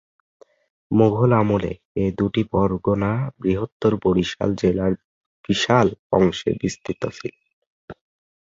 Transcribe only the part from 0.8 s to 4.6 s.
মুগল আমলের এ দুটি পরগনা বৃহত্তর বরিশাল